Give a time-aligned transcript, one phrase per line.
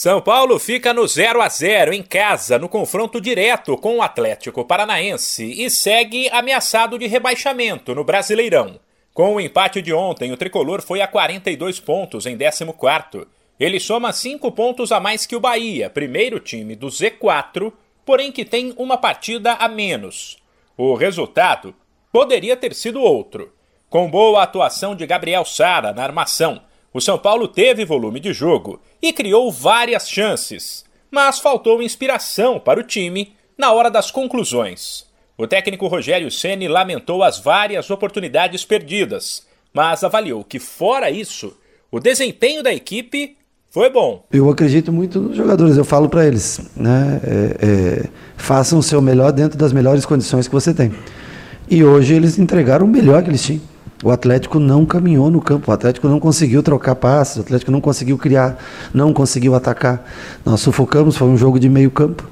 [0.00, 4.64] São Paulo fica no 0 a 0 em casa, no confronto direto com o Atlético
[4.64, 8.78] Paranaense e segue ameaçado de rebaixamento no Brasileirão.
[9.12, 13.26] Com o empate de ontem, o tricolor foi a 42 pontos em 14.
[13.58, 17.72] Ele soma 5 pontos a mais que o Bahia, primeiro time do Z4,
[18.06, 20.38] porém que tem uma partida a menos.
[20.76, 21.74] O resultado
[22.12, 23.52] poderia ter sido outro.
[23.90, 26.62] Com boa atuação de Gabriel Sara na armação,
[26.92, 32.80] o São Paulo teve volume de jogo e criou várias chances, mas faltou inspiração para
[32.80, 35.06] o time na hora das conclusões.
[35.36, 41.56] O técnico Rogério Ceni lamentou as várias oportunidades perdidas, mas avaliou que fora isso,
[41.90, 43.36] o desempenho da equipe
[43.70, 44.24] foi bom.
[44.32, 47.20] Eu acredito muito nos jogadores, eu falo para eles, né?
[47.22, 50.92] É, é, façam o seu melhor dentro das melhores condições que você tem.
[51.70, 53.60] E hoje eles entregaram o melhor que eles tinham.
[54.02, 57.80] O Atlético não caminhou no campo, o Atlético não conseguiu trocar passes, o Atlético não
[57.80, 58.56] conseguiu criar,
[58.94, 60.04] não conseguiu atacar.
[60.44, 62.24] Nós sufocamos, foi um jogo de meio campo.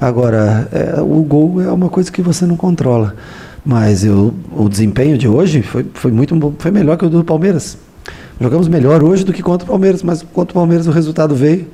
[0.00, 3.14] Agora, é, o gol é uma coisa que você não controla.
[3.64, 7.78] Mas eu, o desempenho de hoje foi, foi muito foi melhor que o do Palmeiras.
[8.40, 11.68] Jogamos melhor hoje do que contra o Palmeiras, mas contra o Palmeiras o resultado veio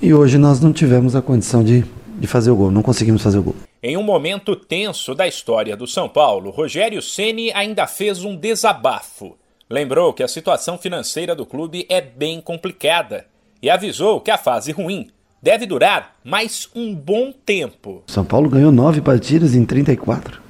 [0.00, 1.84] e hoje nós não tivemos a condição de,
[2.18, 3.54] de fazer o gol, não conseguimos fazer o gol.
[3.82, 9.36] Em um momento tenso da história do São Paulo, Rogério Ceni ainda fez um desabafo.
[9.70, 13.26] Lembrou que a situação financeira do clube é bem complicada
[13.62, 15.08] e avisou que a fase ruim
[15.42, 18.02] deve durar mais um bom tempo.
[18.06, 20.40] São Paulo ganhou nove partidas em 34.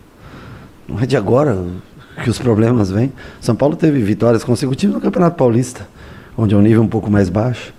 [0.88, 1.66] Não é de agora
[2.22, 3.12] que os problemas vêm.
[3.40, 5.86] São Paulo teve vitórias consecutivas no Campeonato Paulista,
[6.36, 7.74] onde é um nível um pouco mais baixo.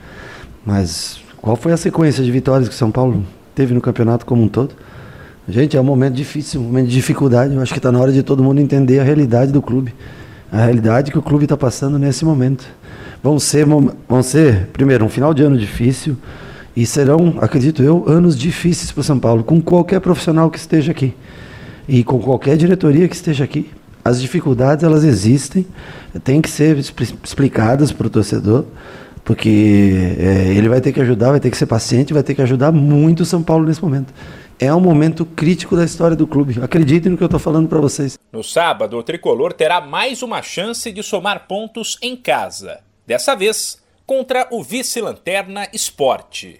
[0.65, 3.25] Mas qual foi a sequência de vitórias que São Paulo
[3.59, 4.73] teve no campeonato como um todo?
[5.45, 7.53] Gente, é um momento difícil, um momento de dificuldade.
[7.53, 9.93] Eu acho que está na hora de todo mundo entender a realidade do clube.
[10.49, 12.65] A realidade que o clube está passando nesse momento.
[13.21, 13.65] Vão ser,
[14.07, 16.15] vão ser, primeiro, um final de ano difícil
[16.73, 20.93] e serão, acredito eu, anos difíceis para o São Paulo, com qualquer profissional que esteja
[20.93, 21.13] aqui
[21.85, 23.69] e com qualquer diretoria que esteja aqui.
[24.05, 25.67] As dificuldades, elas existem,
[26.23, 28.63] têm que ser explicadas para o torcedor,
[29.23, 32.41] porque é, ele vai ter que ajudar, vai ter que ser paciente, vai ter que
[32.41, 34.13] ajudar muito o São Paulo nesse momento
[34.59, 36.61] é um momento crítico da história do clube.
[36.61, 38.19] Acreditem no que eu estou falando para vocês.
[38.31, 42.81] No sábado, o tricolor terá mais uma chance de somar pontos em casa.
[43.07, 46.59] Dessa vez, contra o vice-lanterna Esporte.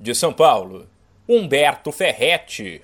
[0.00, 0.86] De São Paulo,
[1.28, 2.82] Humberto Ferretti,